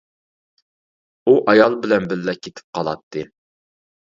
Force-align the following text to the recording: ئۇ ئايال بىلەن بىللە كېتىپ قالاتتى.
ئۇ 1.27 1.35
ئايال 1.53 1.77
بىلەن 1.83 2.09
بىللە 2.15 2.35
كېتىپ 2.47 2.67
قالاتتى. 2.79 3.29